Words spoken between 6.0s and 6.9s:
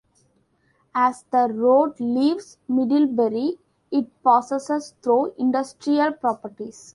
properties.